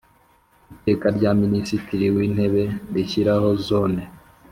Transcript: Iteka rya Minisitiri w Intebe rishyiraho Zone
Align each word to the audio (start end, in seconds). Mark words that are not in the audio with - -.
Iteka 0.73 1.07
rya 1.17 1.31
Minisitiri 1.41 2.05
w 2.15 2.17
Intebe 2.27 2.63
rishyiraho 2.93 3.49
Zone 3.67 4.03